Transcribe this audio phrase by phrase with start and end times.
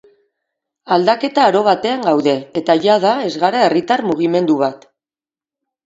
[0.95, 4.93] Aldaketa aro batean gaude, eta jada ez gara herritar mugimendu bat.